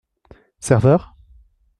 [0.59, 1.13] Serveur!